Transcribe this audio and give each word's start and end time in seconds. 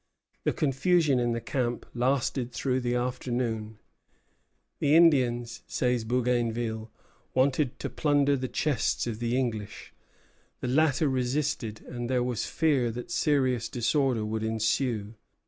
The 0.45 0.51
confusion 0.51 1.19
in 1.19 1.33
the 1.33 1.39
camp 1.39 1.85
lasted 1.93 2.51
through 2.51 2.79
the 2.79 2.95
afternoon. 2.95 3.77
"The 4.79 4.95
Indians," 4.95 5.61
says 5.67 6.05
Bougainville, 6.05 6.89
"wanted 7.35 7.77
to 7.81 7.87
plunder 7.87 8.35
the 8.35 8.47
chests 8.47 9.05
of 9.05 9.19
the 9.19 9.37
English; 9.37 9.93
the 10.59 10.67
latter 10.67 11.07
resisted; 11.07 11.81
and 11.81 12.09
there 12.09 12.23
was 12.23 12.47
fear 12.47 12.89
that 12.89 13.11
serious 13.11 13.69
disorder 13.69 14.25
would 14.25 14.41
ensue. 14.41 15.13